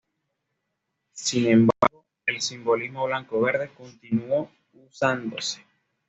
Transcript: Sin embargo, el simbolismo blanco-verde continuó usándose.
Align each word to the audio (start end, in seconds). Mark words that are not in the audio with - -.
Sin 1.13 1.45
embargo, 1.45 2.05
el 2.25 2.41
simbolismo 2.41 3.05
blanco-verde 3.05 3.69
continuó 3.77 4.51
usándose. 4.73 5.63